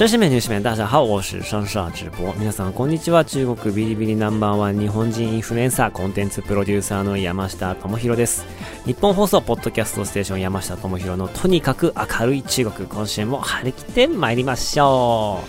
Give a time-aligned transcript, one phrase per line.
[0.00, 0.06] 中国。
[0.06, 2.32] 女子面女子面大家好，我是上上直播。
[2.38, 3.22] 皆さんこんにちは。
[3.22, 8.46] 中国ビリビリナンバーワン日本人インフルエンサーコンテンツプロデューサーの山下智博です。
[8.86, 15.40] 日本放送ポッドキャストステーション山下智博のとにかく明るい中国今週も張り切って参りましょ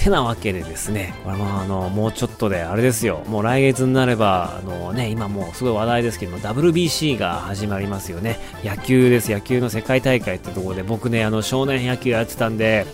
[0.00, 0.02] う。
[0.02, 8.38] てなわけでですね、これもあの、もうちょっとで、あれですよ、もう来月になれば、あのね、今もうすごい話題ですけども、WBC が始まりますよね。
[8.62, 12.86] 野球です、野球の世界大会ってところで、僕ね、あの、少年野球やってたんで、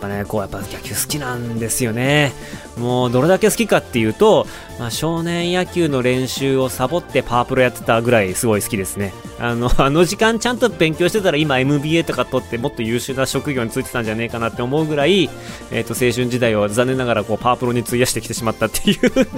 [0.00, 2.32] ぱね、こう、やっぱ野球好きなんですよね。
[2.76, 4.46] もう、どれだけ好きかっていうと、
[4.78, 9.12] まあ、少年野球の練習をサボってパワープロやってたぐらいすごい好きですね。
[9.38, 15.28] あの、 あの時間ちゃんと勉強してたら今 MBA とか取ってもっと優秀な職業についてたんじゃねえかなって思うぐらい、
[15.70, 19.28] えっ、と、青春時代を残念ながらこう、パワープロに費やしてきてしまったっていう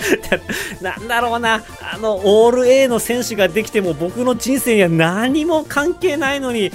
[0.84, 6.70] なんだろうな、あの、オール A の選手ができても僕の人生には何も関係ないのに、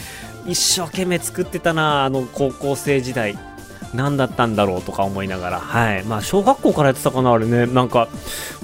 [0.45, 3.37] 一生懸命作ってたな、あの高校生時代。
[3.95, 6.03] 何だったんだろうとか思いながら、はい。
[6.03, 7.65] まあ、小学校からやってたかな、あれね。
[7.65, 8.09] なんか、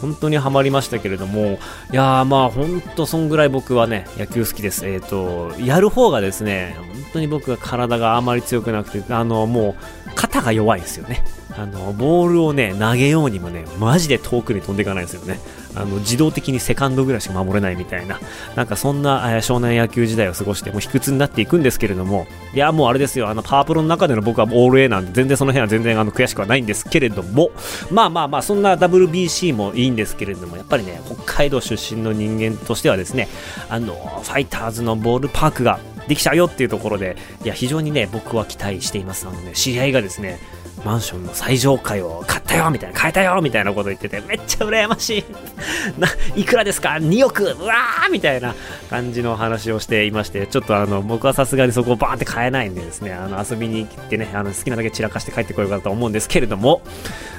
[0.01, 1.59] 本当にはまりましたけれども、
[1.91, 4.85] いやー、まあ、本当そんぐらい僕はね、野球好きです。
[4.87, 11.23] えっ、と、やる方がですね、本当に僕は体があまり強くなくて、あの、もう、肩が弱いんですよね。
[11.57, 15.39] あの、ボールをね、投げようにもね、マジで遠くに飛んでいかないんですよね。
[15.75, 18.19] あの、自動的にセカンドぐらいしか守れないみたいな、
[18.55, 27.51] なんかそんな、えー少年野球時代を過ごして、もう卑屈になっていくんですけれども、いや、もうあれですよ、あの、パワープロの中での僕はオール A なんで、全然その辺は全然あの、悔しくはないんですけれども、
[27.89, 33.27] まあまあまあ、そんな WBC もいいんですけれども、やっぱりね、北海道出身の人間としてはですね、
[33.69, 39.27] あの、ファイターズのボールパークができちゃうよっていうところで、いや、非常にね、僕は期待しています。
[39.27, 40.39] あのね、知り合いがですね、
[40.83, 45.23] マンションの最上階を買ったよみたいな、買えたよみたいなこと言ってて、めっちゃ羨ましい。
[45.99, 48.55] な、いくらですか ?2 億うわーみたいな
[48.89, 56.81] 感じの話をしていまして、ちょっとあの、僕はさすがにそこをバーンって買えないんでですね、あの、遊びに行ってね、あの、好きなだけ散らかして帰ってこようかと思うんですけれども、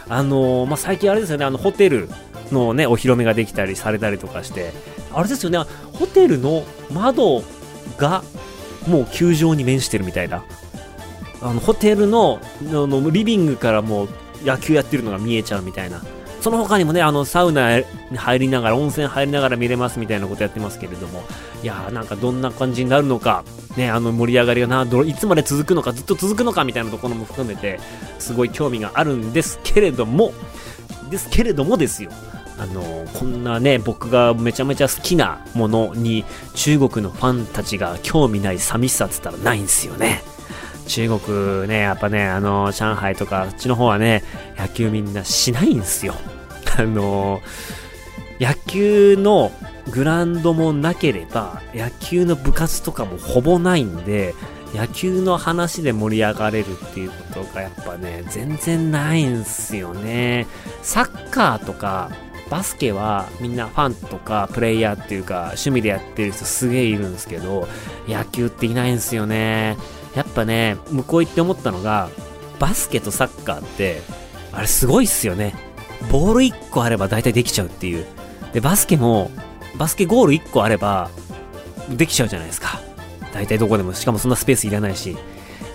[0.09, 2.09] あのまあ、最近あれですよね、あの、ホテル
[2.53, 4.73] のね、お披露目ができたりされたりとかして、
[5.13, 5.59] あれですよね、
[5.95, 7.43] ホテルの窓
[7.97, 8.23] が、
[8.87, 10.45] もう球場に面してるみたいな。
[11.41, 14.09] あのホテルののリビングからもう
[14.45, 16.03] 野球やってるのが見えちゃうみたいな。
[16.41, 17.85] その他にもね、あの、サウナに
[18.17, 21.23] 入りながら、温泉入りながら見れますみたいなことやってますけれども、
[21.63, 23.45] いやーなんかどんな感じになるのか、
[23.77, 27.79] ね、あの盛り上がりがな、どいつまで続くのか、ずっと続くのかみたいなところも含めて、
[28.19, 30.33] すごい興味があるんですけれども、
[31.11, 32.11] ですけれどもですよ。
[32.63, 36.25] あのこんなね、僕がめちゃめちゃ好きなものに、
[36.55, 40.23] 中国のファンたちが興味ない寂しさっつったらないんですよね。
[40.87, 44.23] 中国ね、やっぱね、あの、上海とか、あっちの方はね、
[44.57, 46.15] 野球みんなしないんですよ。
[46.79, 47.41] あの、
[48.39, 49.51] 野球の
[49.91, 54.35] グラウンドもなければ、野球の部活とかもほぼないんで、
[54.75, 60.47] 野球の話で盛り上がれるっていうことがやっぱね、全然ないんすよね。
[60.83, 62.11] サッカーとか、
[62.53, 67.67] バスケはみんなファンとかプレイヤーっていうか趣味でやってる人すげえいるんですけど、
[68.07, 69.79] 野球っていないんですよね。
[70.15, 72.11] やっぱね、向こう行って思ったのが、
[72.59, 74.03] バスケとサッカーって、
[74.53, 75.55] あれすごいっすよね。
[76.11, 78.05] ボール1個あれば大体できちゃうっていう。
[78.53, 79.31] で、バスケも、
[79.79, 81.09] バスケゴール1個あれば、
[81.89, 82.83] できちゃうじゃないですか。
[83.33, 83.95] 大体どこでも。
[83.95, 85.17] しかもそんなスペースいらないし。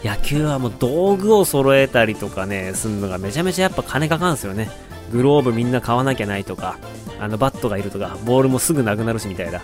[0.04, 4.70] 野球はもう道具を揃えたりとかね、すんのがめちゃめちゃやっぱ金かかるんですよね。
[5.12, 6.78] グローブみんな買わなきゃないとか、
[7.20, 9.62] あのバットがいるとか、ボールもすぐなくなるしみたいな。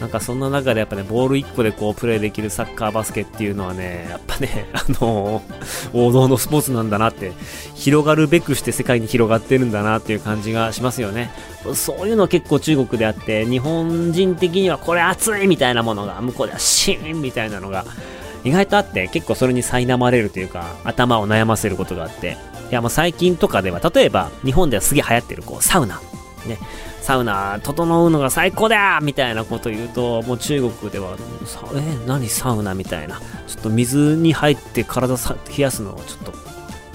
[0.00, 5.42] なんかそんな中でやっぱね、ボール1個でこうプレイできるサッカーバスケっていうのはね、やっぱね、 あの
[5.94, 7.32] 王道のスポーツなんだなって、
[7.74, 11.30] 広がるべくして世界に広がってるんだなっていう感じがしますよね。
[11.74, 17.86] そういうの結構中国であって、日本人的にはこれ熱いみたいなものが、向こうではシーンみたいなのが、
[18.44, 22.36] 意外とあって、結構それに苛まれるというか、頭を悩ませることがあって、
[22.70, 26.00] いやもう最近とかでは、例えば日本ではすげえ流行ってるこうサウナ。
[26.46, 26.58] ね。
[27.00, 31.16] サウナ、整うのが最高だみたいなこと言うと、もう中国では、
[31.76, 33.20] え、何サウナみたいな。
[33.46, 36.32] ちょっと水に入って体さ冷やすのはちょっと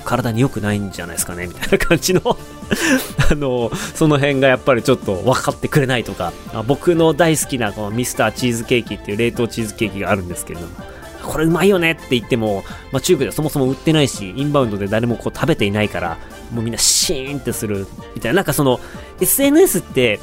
[0.03, 1.47] 体に良くないんじゃないですかね？
[1.47, 2.21] みたいな感じの
[3.31, 6.33] あの、その辺がやっぱりちょっと分かってくれないとか、
[6.67, 10.73] 僕の大好きなこのミスターチーズケーキっていう冷凍チーズケーキがあるんですけれども、
[11.23, 16.17] これうまいよねって言っても、まあ、中国ではそもそも売ってないし、インバウンドで誰もこう食べていないから、
[16.51, 18.79] もうみんなシーンってするみたいな、なんかその
[19.19, 20.19] SNS って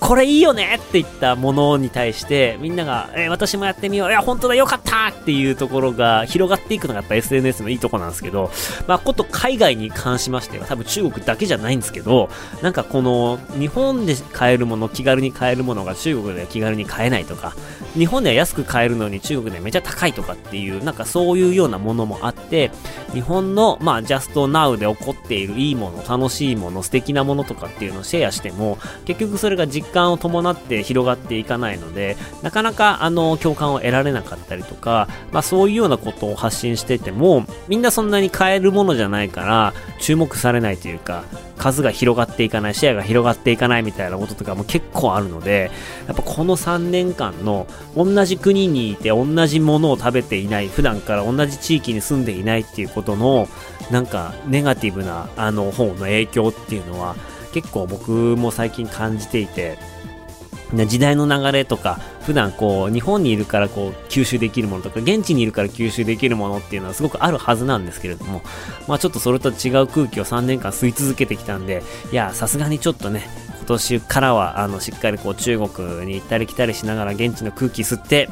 [0.00, 4.66] これいいよねって言ったものに対して、みんなが、えー私もやってみよう、いや、本当だ、よ。
[4.66, 8.50] かったっていうところが広がっていくのがやっぱ SNS のいいとこなんですけど、
[8.86, 12.30] まあ、こと海外に関しましては、多分中国だけじゃないんですけど、
[12.62, 17.54] なんかこの、日本で買えるもの、気軽に買えるものが中国では気軽に買えないとか、
[17.94, 22.70] 日本では安く買えるのに中国ではめちゃ高いとかっていう、なんかそういうようなものもあって、
[23.12, 41.24] 日本の、まあ、ジャストナウで起こっているいいもの、楽しいもの、素敵なものとかっていうのをシェアしても、結局それが実感を伴って広がっていかないので、なかなかあの共感を得られなかったりとか、まあそういうようなことを発信してても、みんなそんなに買えるものじゃないから、注目されないというか、
[41.58, 45.70] 数が広がっていかない、シェアが広がっていかないみたいなこととかも結構あるので、
[46.06, 47.66] やっぱこの3年間の
[47.96, 53.48] 同じ国にいて同じものを食べていない、普段から同じ地域に住んでいないっていうことの、
[53.90, 57.16] なんかネガティブなあの方の影響っていうのは
[57.52, 59.78] 結構僕も最近感じていて、
[60.86, 68.42] 時代の流れとか、普段こう、日本にいるからこう、吸収できるものとか、現地にいるから吸収できるものっていうのはすごくあるはずなんですけれども、
[68.86, 71.82] まあちょっとそれと違う空気を3年間吸い続けてきたんで、
[72.12, 78.28] いや、さすがにちょっとね、今年からは、あの、しっかりこう、中国に行ったり来たりしながら現地の空気吸って、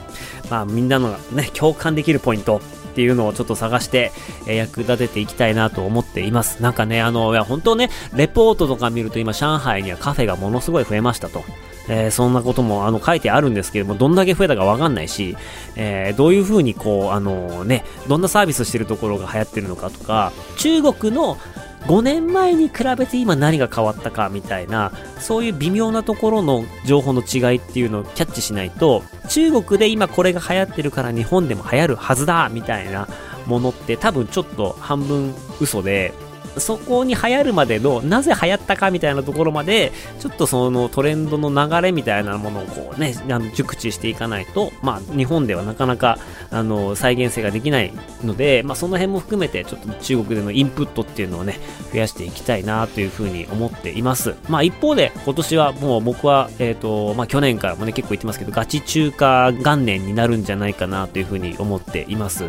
[0.49, 2.61] まあみんなのね、共感できるポイント、
[2.99, 4.11] っていうのをちょっと探して、
[4.49, 6.61] え役立てていきたいなと思っています。
[6.61, 11.45] なんかね、あの、いや、本当ね、レポートとか見ると今、上海にはカフェがものすごい増えましたと。
[11.89, 15.37] えーそんなこともあの書いてあるんですけども、どんだけ増えたかわかんないし、
[15.77, 21.39] えーどういう風にこう、あのね、どんなサービスしてるところが流行ってるのかとか、中国の
[21.87, 33.09] 5年前に比べて今何が変わったかみたいな、そういう微妙なところの情報の違いっていうのをキャッチしないと、中国で今これが流行ってるから日本でも流行るはずだみたいな
[33.47, 36.13] ものって多分ちょっと半分嘘で、
[36.61, 46.19] そこに流行るまでの、なぜ流行ったかみたいなところまで、ちょっとそのトレンドの流れみたいなものをこうね、あの熟知していかないと、まあ日本ではなかなか、
[46.51, 47.93] あの、再現性ができない
[48.25, 51.59] ので、まあその辺も含めて、ちょっと中国でのインプットっていうのをね、
[51.93, 54.35] 増やしていきたいなというふうに思っています。
[54.49, 62.45] まあ一方で、今年はもう僕は、えっ、と、まあ去年からもね、結構言ってますけど、ガチ中華元年になるんじゃないかなというふうに思っています。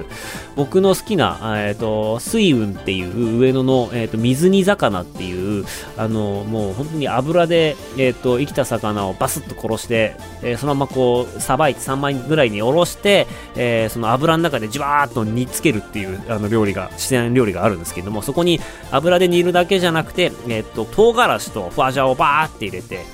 [0.56, 5.66] 僕の好きな、えっ、と、水雲っていう上野の、ええっ、と、水煮魚っていう、
[5.98, 18.60] あの、もう本当に油で、えっ、と、生きた魚をバスッと殺して、えーそのままこう、さばいて3枚ぐらいにおろして、えーその油の中でじわーっと煮つけるっていう、あの、料理が、自然料理があるんですけども、そこに
[18.92, 23.06] 油で煮るだけじゃなくて、えっ、と、唐辛子とフワジャオをバーって入れて、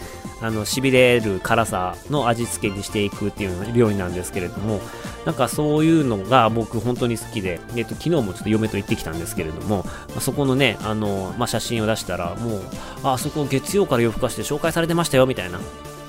[0.45, 4.79] あの、痺れる辛さの味付けにしていくっていう料理なんですけれども、
[5.25, 9.83] なんかそういうのが僕本当に好きで、えっと、昨日もちょっと嫁と行ってきたんですけれども、
[10.13, 12.61] まそこのね、あの、まあ、写真を出したら、もう、
[13.03, 15.59] あ、そこ月曜から夜更かして紹介されてましたよ、みたいな。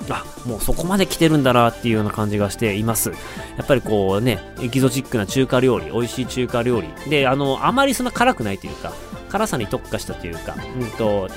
[0.09, 3.09] あ、もうそこまで来てるんだなっていうような感じがしています。
[3.57, 6.87] やっぱりこうね、エキゾチックな中華料理、美味しい中華料理。
[7.09, 8.93] で、あの、あまりそんな辛くないというか、
[9.29, 11.27] 辛さに特化したというか、うんと、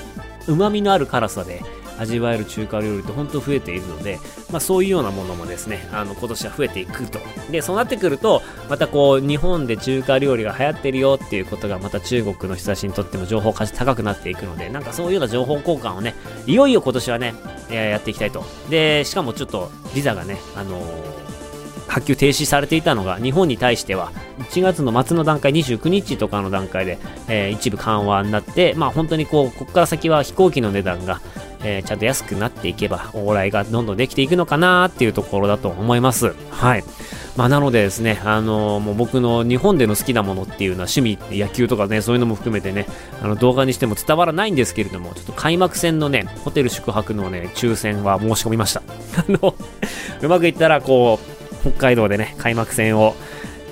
[0.47, 1.61] 旨味のある辛さで
[2.01, 4.19] 味わえる中華料理って本当増えているので、
[4.51, 7.19] まあそういうようなものもですね、あの今年は増えていくと。
[7.51, 16.15] で、そうなってくると、またこう日本で中華料理が流行ってるよっていうことがまた中国の人たちにとっても情報価値高くなっていくので、なんかそういうような情報交換をね、
[16.47, 17.35] いよいよ今年はね、
[17.69, 18.43] やっていきたいと。
[18.69, 21.21] で、しかもちょっとビザがね、あのー
[21.91, 24.13] 発給停止されていたのが日本に対しては
[24.49, 26.97] 1月の末の段階29日とかの段階で、
[27.27, 31.19] えー一部緩和になってまあ本当にこうここから先は飛行機の値段が、
[31.63, 36.83] えーちゃんと安くなっていけば往来がどんどんできていくのかなっていうところだと思いますはい
[37.37, 42.87] まあなのでですね、あのーもう僕の日本での好きなものっていうのは趣味、野球とかね、そういうのも含めてね、
[43.21, 48.81] あの動画にしても伝わらないんですけれども、ちょっと開幕戦のね、ホテル宿泊のね、抽選は申し込みました。
[49.17, 49.55] あの、
[50.21, 51.19] うまくいったらこ
[51.63, 53.15] う、北海道でね、開幕戦を、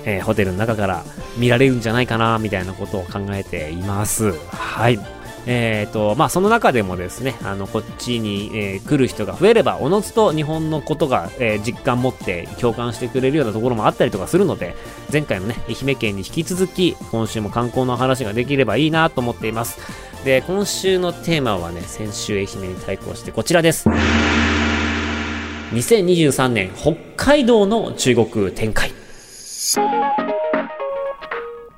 [0.06, 1.04] えーホテルの中から
[1.36, 4.32] 見られるんじゃないかな、みたいなことを考えています。
[4.50, 4.98] はい。
[5.46, 14.74] えーと、まあ、その中でもですね、あの、こっちに、えー来る人が増えれば、おのずと日本のことが、えー実感持って共感してくれるようなところもあったりとかするので、
[15.12, 19.78] 前回のね、愛媛県に引き続き、今週も観光の話ができればいいなと思っています。
[20.24, 23.88] で、今週のテーマはね、先週愛媛に対抗してこちらです。
[25.72, 28.92] 2023年北海道の中国展開。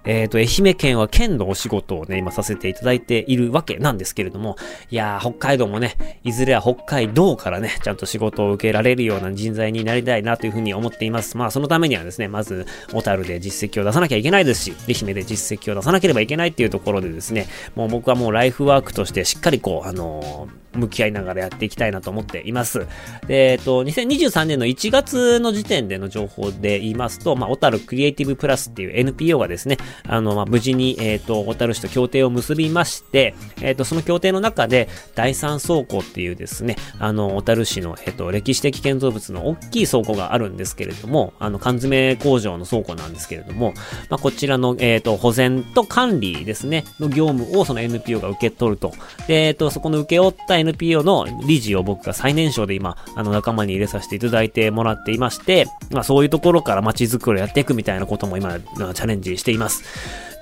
[0.04, 4.56] えっ、と、愛媛県は県のお仕事をね、今させていただいているわけなんですけれども、
[4.90, 11.36] いやー、北海道もね、いずれは北海道からね、ちゃんと仕事を受けられるような人材になりたいなというふうに思っています。
[11.36, 22.86] まあ、そのためにはですね、まず、小樽で実績を出さなきゃいけないですし、愛媛で実績を出さなければいけないっていうところでですね、もう僕はもうライフワークとしてしっかりこう、あのー向き合いながらやっていきたいなと思っています。
[23.26, 43.74] で、えっと、2023年の1月の時点での情報で言いますと、まあ、小樽クリエイティブプラスっていう NPO がですね、あの、まあ、無事に、えっと、小樽市と協定を結びまして、えっと、その協定の中で、第三倉庫っていうですね、あの、小樽市の、えっと、歴史的建造物の大きい倉庫があるんですけれども、あの、缶詰工場の倉庫なんですけれども、
[44.08, 48.92] まあ、こちらの、えっと、保全と管理ですね、の業務をその NPO が受け取ると。
[49.26, 59.84] で、えっと、そこの受け負った NPO の理事を僕が最年少で今、あの、仲間に入れさせていただいてもらっていまして、まあ、そういうところから街づくりをやっていくみたいなことも今、チャレンジしています。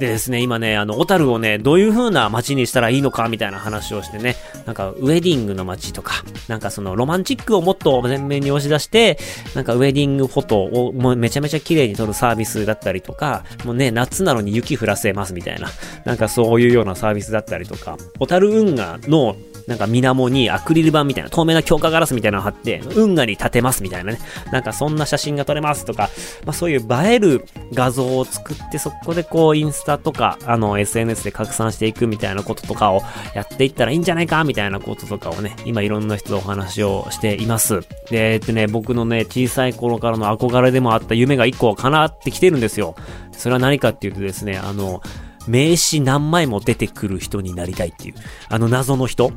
[0.00, 4.34] でですね、今ね、あの、小樽をね、どういう風な街にしたらいいのかみたいな話をしてね、
[4.64, 6.14] なんか、ウェディングの街とか、
[6.48, 9.18] なんかその、ロマンチックをもっと前面に押し出して、
[9.54, 15.68] なんか、ウェディングフォトをもうめちゃめちゃ綺麗に撮るサービスだったりとか、もうね、夏なのに雪降らせますみたいな、
[16.06, 19.36] なんかそういうようなサービスだったりとか、小樽運河の
[19.66, 24.18] なんか水面にアクリル板みたいな、透明な強化ガラスみたいなのを貼って、運河に立てますみたいなね。
[24.52, 26.10] なんかそんな写真が撮れますとか、
[26.44, 33.02] まあそういう映える画像を作って、そこでこうインスタとか、あの SNS で拡散していくみたいなこととかを
[33.34, 37.80] やっていったらいいんじゃないかみたいなこととかをね、今いろんな人とお話をしています。
[38.10, 42.94] で、えっとね、僕のね、小さい頃からの憧れでもあった夢が一個叶ってきてるんですよ。
[43.32, 45.02] それは何かっていうとですね、あの、
[45.46, 48.14] 名刺何枚も出てくる人になりたいっていう、
[48.48, 49.32] あの謎の人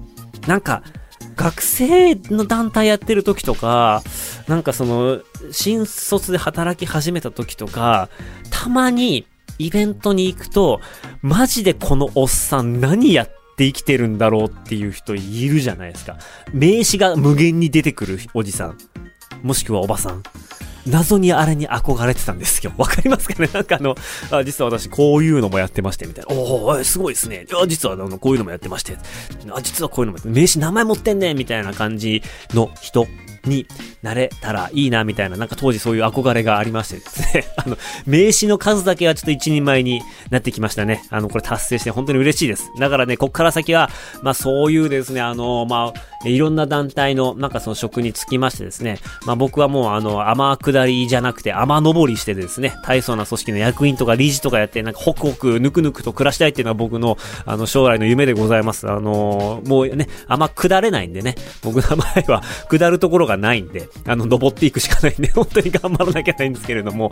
[0.47, 0.83] なんか、
[1.35, 4.03] 学生の団体やってる時とか、
[4.47, 8.09] なんかその、新卒で働き始めた時とか、
[8.49, 9.25] たまに
[9.57, 10.81] イベントに行くと、
[11.21, 16.17] マジでこのおっさん何やって生きてるんだろうっていう人いるじゃないですか。
[16.53, 18.77] 名刺が無限に出てくるおじさん。
[19.41, 20.23] もしくはおばさん。
[20.87, 22.73] 謎にあれに憧れてたんですよ。
[22.77, 23.49] わかりますかね？
[23.53, 23.95] なんかあの、
[24.31, 26.35] あ実は私こういうのもやってまして、みたいな。
[26.35, 27.45] おおすごいですね。
[27.61, 28.97] あ実はあの、こういうのもやってまして。
[29.51, 32.21] あ実はこういうのも名刺名前持ってんねみたいな感じ
[32.53, 33.07] の人
[33.45, 33.67] に
[34.01, 37.45] なれたらいいな、みたいな、なんか当時そういう憧れがありましてですね。
[37.57, 41.03] あの、名刺の数だけはちょっと一人前になってきましたね。
[41.09, 42.71] あの、これ達成して本当に嬉しいです。
[42.79, 43.89] だからね、こっから先は、
[44.21, 58.89] まあそういうですね、あの、まあ、いろんな団体の、なんかその職につきましてですね、まあ僕はもうあの、天下りじゃなくて天登りしてですね、大層な組織の役員とか理事とかやって、なんかホクホク、ぬくぬくと暮らしたいっていうのは僕の、あの、将来の夢でございます。
[58.89, 67.11] あの、もうね、あんま下れないんでね、僕の場合は下るところががないんで、あの、登っていくしかないんで、 本当に頑張らなきゃないんですけれども、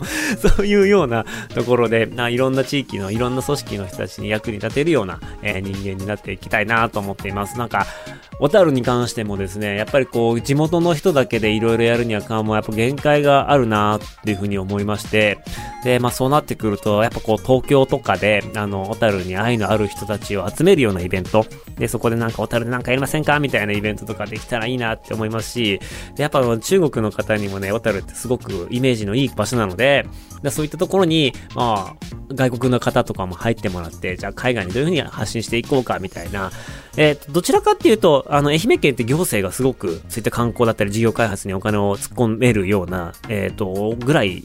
[0.56, 1.24] そういうような
[1.54, 7.58] ところで、いろんな地域のいろんな組織の人たちに役に立てるような、えー、人間になっていきたいなと思っています。
[7.58, 7.86] なんか、
[8.38, 15.38] 小樽に関してもですね、やっぱりこう、地元の人だけでいろいろやるにはかも、やっぱ限界があるなっていうふうに思いまして、
[15.84, 21.44] で、まあそうなってくると、やっぱこう、東京とかで、あの、小樽に愛のある人たちを集めるようなイベント、
[21.78, 25.80] で、そこでなんか小樽でなんかやりませんかみたいなイベントとかできたらいいなって思いますし、
[26.14, 30.06] で、やっぱ中国の方にもね、小樽ってすごくイメージのいい場所なので、
[30.42, 36.50] でそういったところに、まあ、外国の方とかも入ってもらって、じゃあ海外にどういうふうに発信していこうかみたいな、
[36.96, 44.44] えー、どちらかっていうと、あの、愛媛県って行政がすごく、そういった観光だったり事業開発にお金を突っ込めるような、えっ、ー、と、ぐらい、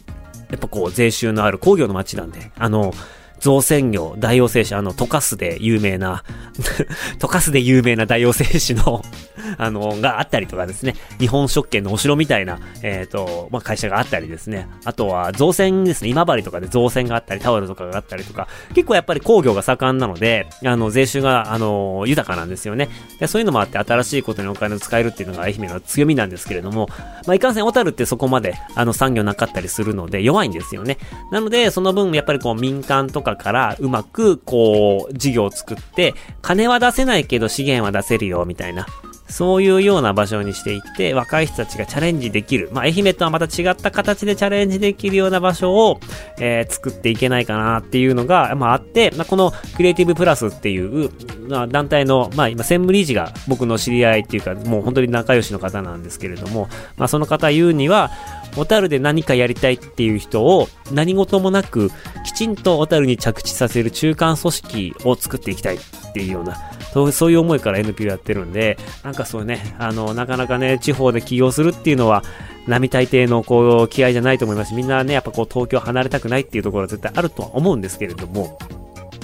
[0.50, 2.94] やっぱこう、税収のある工業の街なんで、あの、
[3.39, 6.24] 造船業、大王製紙、あの、溶かすで有名な
[7.20, 9.03] 溶かすで有名な大王製紙の
[9.58, 22.89] あの、があったりとかですね、日本食券のお城みたいな、えっ、ー、と、まあ、会社があったりですね、あとは造船ですね、今治とかで造船があったり、タオルとかがあったりとか、結構やっぱり工業が盛んなので、あの、税収が、あの、豊かなんですよね。
[23.20, 26.88] でそういうのもあって、新しいことにお金を使えるっていうのが愛媛の強みなんですけれども、
[27.25, 30.98] まあ、いかんせん小樽ってそこまで、あの、産業なかったりするので、弱いんですよね。
[31.32, 38.88] なので、その分、やっぱりこう、民間とかからうまく、こう、事業を作って、金は出せないけど資源は出せるよ、みたいな。
[39.29, 42.69] そういうような場所にしていって、若い人たちがチャレンジできる。
[42.72, 46.00] まあ、愛媛とはまた違った形でチャレンジできるような場所を、
[46.39, 51.10] えー、作っていけないかなっていうのが、まあ、あって、まあ、このクリエイティブプラスっていう、
[51.48, 58.12] まあ、団体の、まあ、今、専務理事が僕の知り合いっていうか、もう本当に仲良しの方なんですけれども、まあ、その方言うには、
[58.55, 61.91] 小樽で何かやりたいっていう人を何事もなく
[62.25, 65.79] きちんと小樽に着地させる中間組織を作っていきたいっ
[66.13, 66.57] ていうような
[66.98, 72.24] そうそういう思いから NPO やってるんで、なんかそうね、あの、なかなかね、地方で起業するっていうのは、
[72.66, 78.58] 並大抵のこう、気合じゃないと思いますし、みんなね、やっぱこう、東京離れたくないっていうところは絶対あるとは思うんですけれども、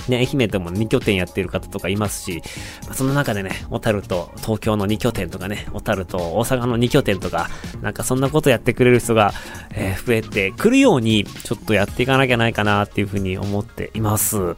[0.08, 2.44] ね、愛媛でも2拠点やってる方とかいますし、
[2.86, 7.50] まあ、その中でね、小樽と東京の2拠点とかね、小樽と大阪の2拠点とか、
[7.82, 9.34] なんかそんなことやってくれる人が、
[9.74, 14.56] えー、増えてくるように、ちょっとやっていかなきゃないかなっていうふうに思っています。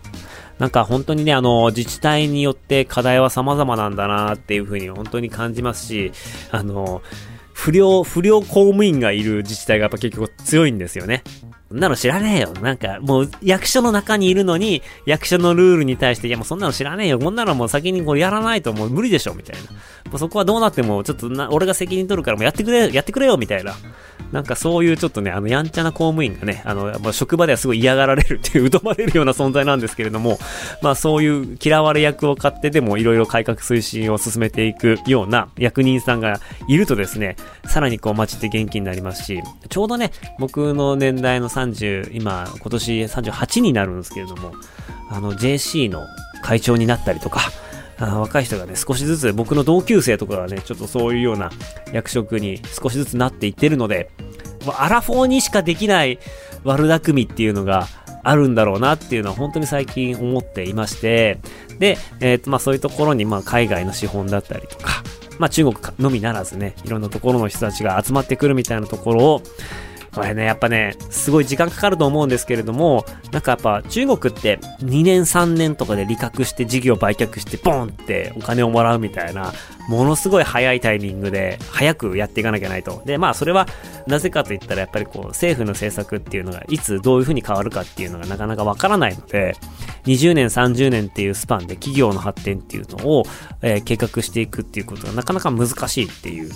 [0.60, 6.12] なんか本当にね、あの、自治体によって課題は様々なんだなっていうふうに本当に感じますし、
[6.52, 7.02] あの、
[7.54, 11.24] 不良、不良公務員がいる自治体がやっぱ結局強いんですよね。
[11.76, 12.54] そんなの知らねえよ。
[12.62, 17.20] なんか、もう役所の中にいるのに、役所のルールに対して、いやもうそんなの知らねえよ。
[17.20, 19.72] こんなのもう先にこれやらないともう無理でしょ、みたいな。
[20.10, 23.76] もうそこはどうなっても、ちょっとな、俺が責任取るからもうやってくれ、やってくれよ、みたいな。
[24.32, 30.40] なんかそういうちょっとね、あの、やんちゃな公務員がね、あの、まあ、職場ではすごい嫌がられるっていう、疎まれるような存在なんですけれども、
[30.82, 44.54] まあそういう嫌われ役を買ってでもいろいろ改革推進を進めていくような役人さんがいるとですね、さらにこう街って元気になりますし、ちょうどね、僕の年代の30、今、今年38になるんですけれども、
[45.10, 46.06] あの、JC の
[46.44, 47.42] 会長になったりとか、
[47.98, 51.50] あ若い人がね、少しずつ僕の同級生とかがね、ちょっとそういうような
[51.94, 54.10] 役職に少しずつなっていってるので、
[54.78, 56.20] アラフォーにしかできない
[56.64, 57.88] 悪巧みっていうのが
[58.24, 61.40] あるんだろうなっていうのは本当に最近思っていまして、
[61.80, 65.04] で、えっ、ー、と、まあそういうところに、まあ海外の資本だったりとか、
[65.38, 69.42] まあ中国のみならずね、いろんなところの人たちが集まってくるみたいなところを、
[70.16, 79.52] これね、やっぱね、すごい時間かかると思うんですけれども、なんかやっぱ中国って2年3年とかで利確して事業売却してボンってお金をもらうみたいな、
[79.90, 83.04] ものすごい早いタイミングで早くやっていかなきゃいけないと。
[83.06, 83.68] で、まあそれは
[84.08, 89.56] なぜかといったらやっぱりこう政府の政策っていうのがいつどういう風に変わるかっていうのがなかなかわからないので、
[90.06, 93.24] 20年30年っていうスパンで企業の発展っていうのを、
[93.62, 96.52] えー、計画していくっていうことがなかなか難しいっていう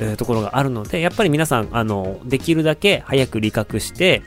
[0.00, 4.22] えー、ところがあるので、やっぱり皆さん、あの、できるだけ早く利確して、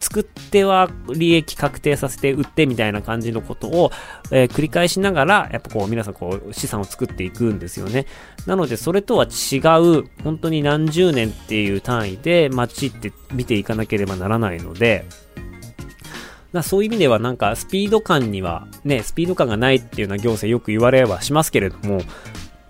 [0.00, 3.92] 作っては利益確定させて売ってみたいな感じのことを、
[4.32, 8.06] えー、繰り返しながら、やっぱこう皆さんこう資産を作っていくんですよね。
[8.44, 15.04] なのでそれとは違う、本当に何十年っていう単位で街って見ていかなければならないので、
[16.52, 22.00] だそういう意味ではなんかスピード感にはね、スピード感がないっていうような行政よく言われはしますけれども、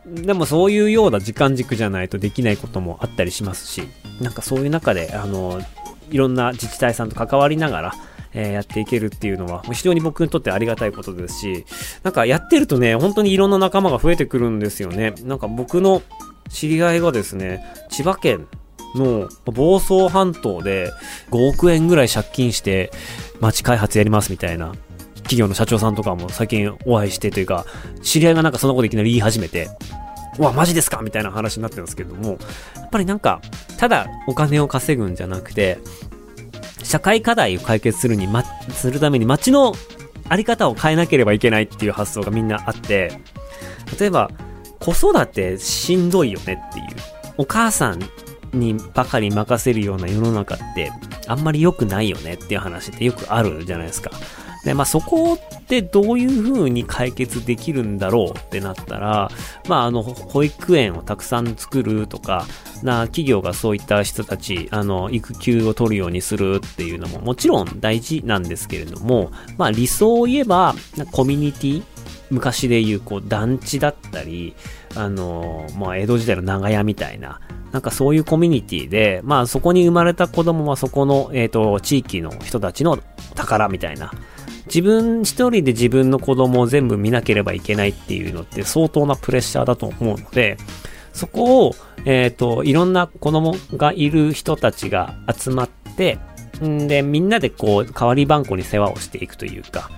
[0.06, 3.82] でもそういうような時間軸じゃないとできないこともあったりしますし、
[4.20, 5.60] なんかそういう中で、あの、
[6.10, 7.94] いろんな自治体さんと関わりながら、
[8.34, 11.64] えー、やっていけるっていうのは、非常に僕にとってありがたいことですし、
[12.02, 15.14] なんかやってるとね、本当にいろんな仲間が増えてくるんですよね。
[15.22, 16.02] なんか僕の
[16.48, 18.48] 知り合いがですね、千葉県
[18.94, 20.90] の房総半島で
[21.30, 22.90] 5億円ぐらい借金して
[23.40, 24.74] 街開発やりますみたいな
[25.22, 27.66] 企業の社長さんとかも最近お会いしてというか、
[28.02, 29.68] 知り合いがなんかそんなこといきなり言い始めて、
[30.38, 32.38] うわ、マジですかみたいな話になってるんですけども、
[32.76, 33.40] やっぱりなんか、
[33.78, 35.78] ただお金を稼ぐんじゃなくて、
[36.82, 39.74] 社会課題を解決するに、ま、するために街の
[40.28, 43.20] あり方を変えなければいけないっていう発想がみんなあって、
[43.98, 44.30] 例えば、
[44.80, 46.86] 子育てしんどいよねっていう。
[47.38, 48.00] お母さん
[48.52, 50.92] にばかり任せるような世の中って
[51.26, 54.10] あんまり良くないよねっていう話ってよくあるじゃないですか。
[54.64, 59.30] で、まあそこってどういう風に解決できるんだろうってなったら、
[59.68, 62.46] まああの、保育園をたくさん作るとか、
[62.82, 70.74] な、企業がそういった人たち、あの、育休を取るようにするっていうのももちろん大事なんですけれども、まあ理想を言えば、
[71.12, 71.82] コミュニティ
[72.32, 74.54] 昔で言う、こう、団地だったり、
[74.96, 77.40] あの、まあ、江戸時代の長屋みたいな、
[77.72, 82.98] なんかそういうコミュニティで、まあ、そこに生まれた子供はそこの、えっ、ー、と、地域の人たちの
[83.34, 84.12] 宝みたいな、
[84.72, 90.56] 自分一人で自分の子供を全部見なければいけないっていうのって相当なプレッシャーだと思うので、
[91.12, 91.74] そこを、
[92.06, 96.18] えっ、ー、と、いろんな子供がいる人たちが集まって、
[96.64, 99.90] んで、みんなでこう、代わり番号に世話をしていくというか、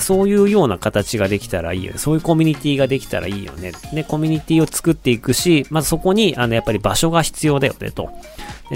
[0.00, 1.98] そういうような形ができたらいいよね。
[1.98, 3.72] そういうコミュニティができたらいいよね。
[3.92, 8.10] で、コミュニティを作っていくし、まずそこに、あの、やっぱり場所が必要だよね、と。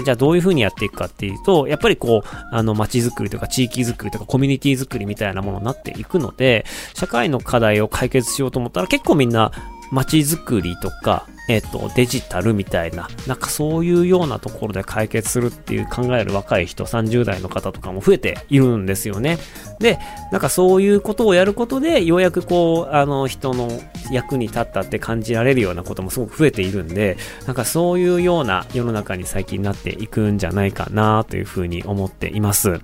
[0.03, 9.51] じゃあどういうふうにやっていくかっていうと、やっぱりこう、あの、街づくりとか地域づくりとかコミュニティづくりみたいなものになっていくので、社会の課題を解決しようと思ったら結構みんな
[9.91, 19.37] 街づくりとか、えっ、と、デジタルみたいな、なんかそういうようなところで解決するっていう考える若い人、30代の方とかも増えているんですよね。
[19.79, 19.99] で、
[20.31, 23.69] なんかそういうことをやることで、ようやくこう、あの、人の
[24.11, 32.69] 役に立ったって感じられるようなこともすごく増えているんで、なんかそういうような世の中に最近なっていくんじゃないかなというふうに思っています。
[32.69, 32.77] や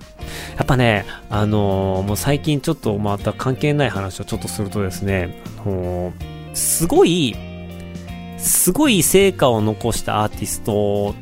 [0.62, 7.34] っぱね、あのー、もう最近ちょっとまた関係ない話をちょっとするとですね、もう、すごい
[8.38, 11.14] すごい成果を残したアーティスト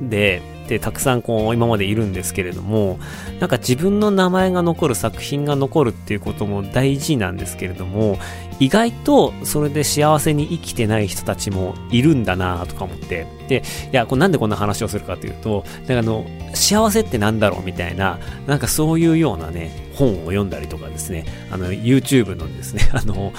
[0.00, 2.98] で、で、たくさんこう、今までいるんですけれども、
[3.38, 8.18] なんか自分の名前が残る作品が残るっていうことも大事なんですけれども、
[8.60, 13.26] 意外とそれで幸せに生きてない人たちもいるんだなとか思って。
[13.48, 16.24] で、いや、これなんでこんな話をするかというと、なんかあの、
[16.54, 23.32] 幸せってなんだろうみたいな、なんかそういうようなね、本を読んだりとかですね、あの、YouTube のですね、 あの、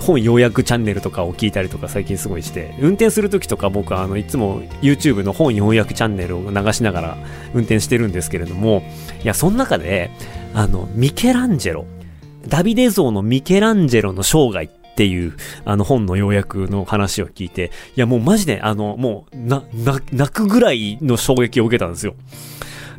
[0.00, 7.18] 本要約チャンネルとかを聞いたりとか最近すごいして、運転するときとか僕はあの、いつも YouTube の本要約チャンネルを流しながら
[7.54, 8.82] 運転してるんですけれども、
[9.22, 10.10] いや、その中で、
[10.54, 11.86] あの、ミケランジェロ、
[12.46, 22.14] ダビデ像のミケランジェロの生涯っていう、あの本の要約の話を聞いて、いやもうマジで、あの、もう、な、な、泣くぐらいの衝撃を受けたんですよ。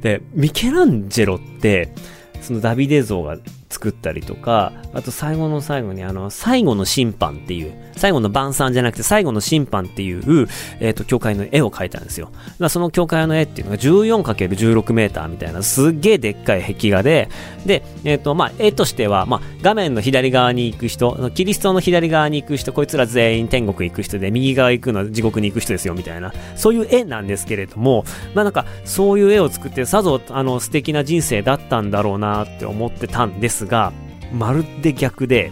[0.02, 1.94] で、ミケランジェロって、
[2.42, 3.38] そのダビデ像が
[3.80, 10.48] 作ったりとか、あと最後の最後にあの、最後の審判っていう、最後の晩餐じゃなくて最後の審判っていう、
[10.82, 12.30] えっ、ー、と、教会の絵を描いたんですよ。
[12.60, 17.30] だその教会の絵っていうのが 14×16 メーターみたいなすっげえでっかい壁画で、
[17.66, 33.94] で、えっ、ー、と、まあ、絵としては、まあ、画面の左側に行く人、キリストの左側に行く人、こいつら全員天国行く人で、右側行くのは地獄に行く人ですよ、みたいな、そういう絵なんですけれども、まあなんか、そういう絵を作って、さぞ、あの、素敵な人生だったんだろうなって思ってたんですが、
[34.34, 35.52] まるで逆で、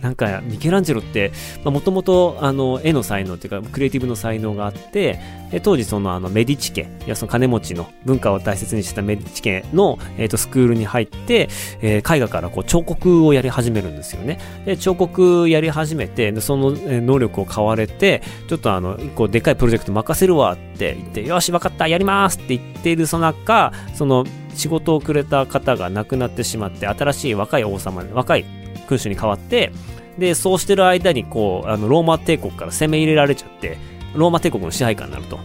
[0.00, 1.32] なんかミケランジェロって
[1.64, 2.38] もともと
[2.82, 5.18] 絵の才能っていうかクリエイティブの才能があって
[5.62, 11.48] 当時そのあのメディチ家いやその金持ちの文化を大切にしてたメディチ家の、えー、とスクールに入って、
[11.80, 14.38] えー、絵画からこう彫刻をやり始めるんですよね。
[14.64, 28.44] で彫刻やり始めてでその能力を買われてちょっとあのこうでかいプロジェクト任せるわって言ってよし分かったやりますって言っているその中その仕事をくれた方が亡くなってしまって新しい若い王様若い
[28.88, 29.72] 君主に変わって、
[30.18, 33.78] で、そうしてる間に、こう、あの、ローマ帝国から攻め入れられちゃって、
[34.14, 35.38] ローマ帝国の支配下になると。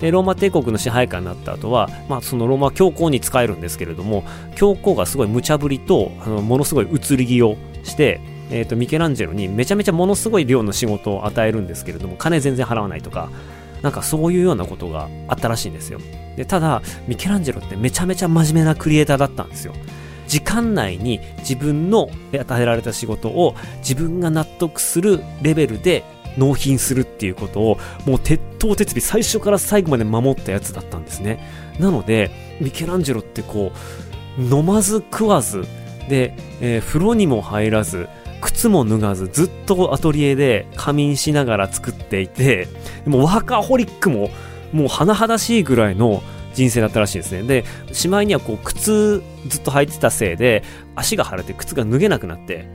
[0.00, 13.28] で、ローマ帝国の支配下になった後は、まあ、そのローマ教皇に使えるんですけれども、教皇がすごい無茶ぶりと、あの、ものすごい移り気をして、えっ、ー、と、ミケランジェロにめちゃめちゃものすごい量の仕事を与えるんですけれども、金全然払わないとか、
[13.82, 16.00] なんかそういうようなことがあったらしいんですよ。
[16.36, 19.74] で、ただ、ミケランジェロってめちゃめちゃ真面目なクリエイターだったんですよ。
[20.30, 26.04] 時間内に自分の与えられた仕事を自分が納得するレベルで
[26.38, 31.44] 納品するっていうことをもう鉄頭鉄尾最初から最後まで守ったやつだったんですね。
[31.80, 33.72] なので、ミケランジェロってこ
[34.38, 35.64] う、飲まず食わず、
[36.08, 38.08] で、えー、風呂にも入らず、
[38.40, 42.68] 靴も脱がず、ずっとアトリエで仮眠しながら作っていて、
[43.02, 44.30] でもワーカーホリックも
[44.72, 46.22] もう甚だしいぐらいの
[46.54, 47.42] 人生だったらしいですね。
[47.42, 50.62] で、しまいにはこう、靴ずっと履いてたせいで、
[50.96, 52.66] 足が腫れて靴が脱げなくなって、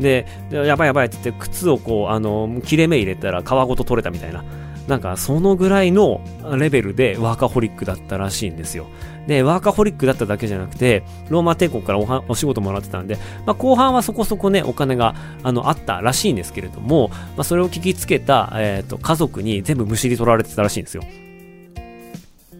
[0.00, 4.44] で、やばいやばいって言って、靴をこう、あの、切れ目入れたら皮ごと取れたみたいな。
[4.88, 6.20] なんか、そのぐらいの
[6.58, 8.86] レベルでワーカホリックだったらしいんですよ。
[9.26, 21.02] で、ワーカホリックだっただけじゃなくて、ローマ帝国からおお仕事もらってたんで、まあ、後半はそこそこね、お金が、あの、あったらしいんですけれども、まあ、それを聞きつけた、えっ、ー、と、家族に全部むしり取られてたらしいんですよ。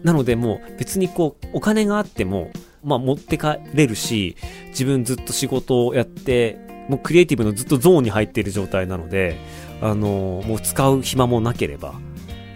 [0.03, 2.51] なのでもう別にこう、お金があっても、
[2.83, 4.35] まあ持ってかれるし、
[4.69, 6.57] 自分ずっと仕事をやって、
[6.89, 9.37] もうクリエイティブのずっとゾーンに入っている状態なので、
[9.81, 11.95] あのもう使う暇もなければ、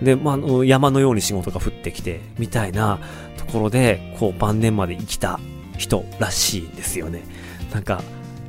[0.02, 3.00] で、まあ、山のように仕事が降ってきて、みたいな
[3.38, 5.40] ところで、こう晩年まで生きた
[5.78, 7.24] 人らしいんですよね。
[7.74, 8.02] なんか、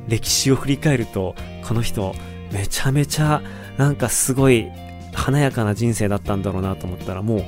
[0.07, 1.35] 歴史を振り返ると、
[1.67, 2.13] この人、
[2.51, 3.41] めちゃめちゃ、
[3.77, 4.67] なんかすごい
[5.13, 7.43] 華やかな人生だったんだろうなと思ったら、もう、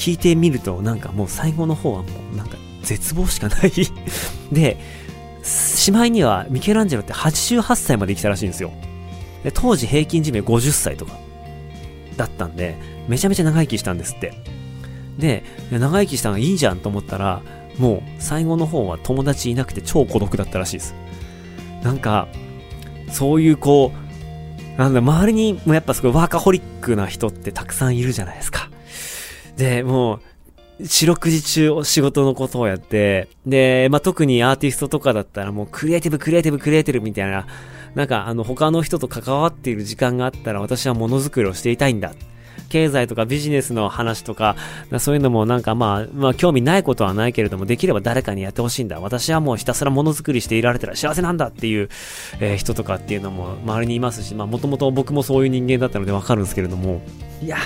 [0.00, 3.70] 聞いてみるとなんかもう最後の方はもうなんか絶望しかない
[4.50, 4.78] で、
[5.42, 8.72] しまいにはミケランジェロって88歳まで生きたらしいんですよ。
[9.44, 11.12] で、当時平均寿命50歳とか
[12.16, 12.76] だったんで、
[13.08, 14.32] めちゃめちゃ長生きしたんですって。
[15.18, 17.42] で、長生きしたのがいいじゃんと思ったら、
[17.76, 20.94] もう最後の方は友達いなくて超孤独だったらしいです。
[21.82, 22.26] なんか、
[23.12, 28.69] そういうこう、なんだ、周りにもやっぱすごいワーカホリックな人ってたくさんいるじゃないですか。
[29.60, 37.46] で、もう、四六時中仕事のことをやって、で、まあ、特にアーティストとかだったらもうクリエイティブ、クリエイティブ、クリエイティブみたいな、
[37.94, 42.14] なんかあの他の人と関わっている時間があったら私はものづくりをしていたいんだ。
[42.70, 44.56] 経済とかビジネスの話とか、
[44.98, 49.00] そういうのもなんかまあ、まあ興味ないことはないけれども、できれば誰かにやってほしいんだ。
[49.00, 51.90] 私はもうひたすらものづくりしていられたら幸せなんだっていう、
[52.38, 57.02] えー、人とかっていうのも周りにいますし、まあもともと僕もそういう人間だったのでわかるんですけれども、
[57.42, 57.58] いや、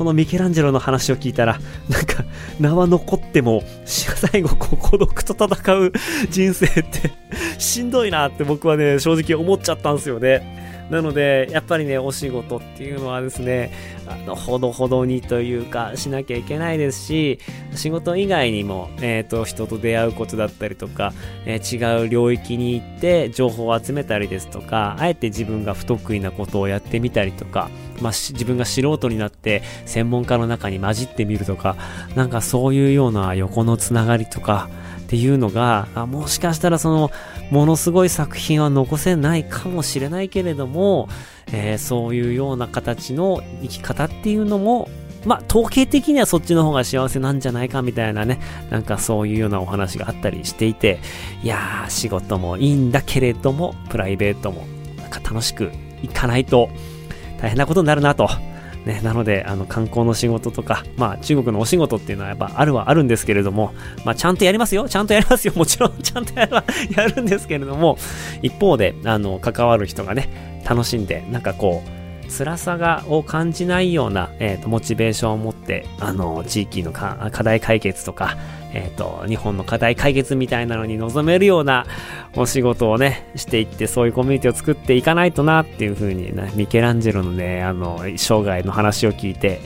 [0.00, 1.60] このミケランジェロの話を聞いたら、
[1.90, 2.24] なんか、
[2.58, 5.92] 名は残っても、最後、こう、孤独と戦う
[6.30, 7.12] 人生って
[7.58, 10.69] しんどいなって僕はね、正直思っちゃったんですよね。
[10.90, 13.72] なので、やっぱりね、お仕事っていうのはですね、
[14.08, 17.38] あの、ほどほどにというか、しなきゃいけないですし、
[17.74, 21.12] 仕事以外にも、えっ、ー、と、人と出会うことだったりとか、
[21.46, 31.76] えー、違う領域に行って情報を集めたりですとか、あえて自分が不得意なことをやってみたりとか、まあ、自分が素人になって専門家の中に混じってみるとか、
[32.16, 34.68] なんかそういうような横のつながりとか、
[35.10, 37.10] っていうのが、あもしかしたらその、
[37.50, 41.08] ものすごい作品は残せないかもしれないけれども、
[41.52, 44.88] えー、そういうような形の生き方っていうのも、
[45.24, 48.38] まあ、統計的にはそっちの方が幸せなんじゃないかみたいなね、
[48.70, 51.00] なんかそういうようなお話があったりしていて、
[51.42, 54.64] いやー、仕事もいいんだけれども、プライベートも、
[54.96, 55.72] なんか楽しく
[56.04, 56.70] いかないと
[57.40, 58.28] 大変なことになるなと。
[58.84, 64.88] ね、なので、あの、観光の仕事とか、まあ、中国のお仕事っていうのはやっぱあるはあるんですけれども、まあ、ちゃんとやりますよ。
[64.88, 65.52] ちゃんとやりますよ。
[65.54, 66.52] もちろん、 ちゃんとやる
[66.96, 67.98] やるんですけれども、
[68.42, 70.28] 一方で、あの、関わる人がね、
[70.68, 71.99] 楽しんで、なんかこう、
[72.30, 78.36] 辛さがを感じないような、えーと、モチベーションを持って、あの、地域の課題解決とか、
[78.72, 81.86] えっ、ー、と、日本の課題解決みたいなのに臨めるような
[82.36, 89.60] お仕事をね、していって、そういうコミュニティを作っていかないとなっていうふうに、ね、ミケランジェロのね、あの、生涯の話を聞いて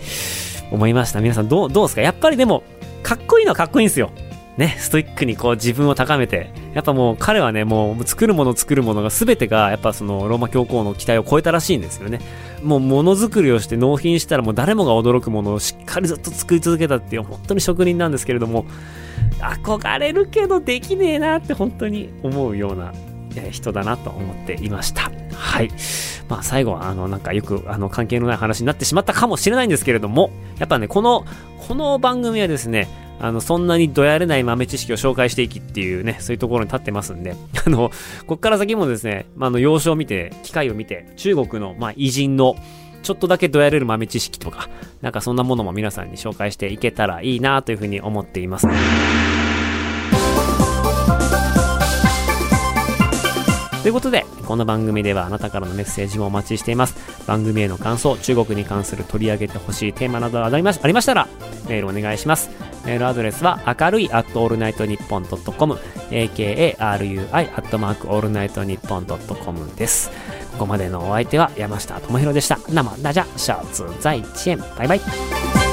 [0.70, 1.20] 思いました。
[1.20, 2.00] 皆さんどう、どうですか？
[2.00, 2.62] やっぱりでも、
[3.03, 4.11] かっこいいのはかっこいいんですよ。
[4.57, 12.18] ね、ストイックにこう自分を高めて、やっぱもう彼はね、もう作るもの作るものが全てが、やっぱそのローマ教皇の期待を超えたらしいんですよね。
[12.62, 18.66] もうものづくりをして納品したらもう誰もが驚くものをしっかりずっと作り続けたっていう本当に職人なんですけれども、
[19.38, 22.92] 憧れるけどできねえなって本当に思うような
[23.50, 25.12] 人だなと思っていました。
[25.32, 25.70] はい。
[26.28, 31.24] まあ最後はあのなんかよくあの関係のない話になってしまったかもしれないんですけれども、やっぱね、この、
[31.68, 32.88] この番組はですね、
[33.20, 37.90] あの、そんなにどやれない豆知識を紹介していきっていうね、そういうところに立ってますんで、 あの、
[38.27, 42.57] こっから先もですね、まあ、の、幼少を見て、機会を見て、中国の、まあ、偉人の、
[43.03, 44.68] ちょっとだけどやれる豆知識とか、
[45.03, 48.66] なんかそんなものも皆さんに紹介していけたらいいなというふうに思っています。
[53.85, 56.97] ということで、この番組ではあなたからのメッセージもお待ちしています。
[57.27, 61.29] 番組への感想、中国に関する取り上げてほしいテーマなどありましたら、
[61.68, 62.49] メールお願いします。
[62.87, 70.11] メールアドレスは、明るいアットオールナイトニッポンドットコム、akarui アットマークオールナイトニッポンドットコムです。
[70.53, 72.59] ここまでのお相手は山下智博でした。
[72.70, 74.59] 那么大家下次再见。
[74.79, 75.63] バイバイ。